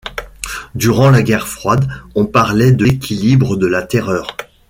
[0.73, 4.35] Durant la guerre froide, on parlait de l'équilibre de la terreur.